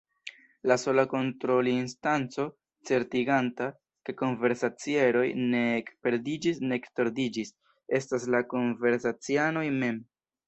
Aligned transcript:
La 0.69 0.75
sola 0.83 1.03
kontrolinstanco 1.09 2.45
certiganta, 2.89 3.67
ke 4.09 4.15
konversacieroj 4.21 5.27
nek 5.51 5.91
perdiĝis 6.07 6.61
nek 6.71 6.87
tordiĝis, 7.01 7.51
estas 7.99 8.25
la 8.37 8.41
konversacianoj 8.55 9.67
mem. 9.77 10.01